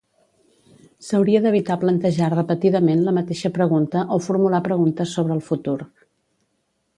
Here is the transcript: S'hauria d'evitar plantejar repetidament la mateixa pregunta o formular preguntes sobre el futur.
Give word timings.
S'hauria 1.09 1.41
d'evitar 1.43 1.77
plantejar 1.83 2.29
repetidament 2.35 3.03
la 3.09 3.13
mateixa 3.19 3.53
pregunta 3.59 4.03
o 4.17 4.19
formular 4.29 4.63
preguntes 4.71 5.15
sobre 5.19 5.37
el 5.39 5.45
futur. 5.53 5.77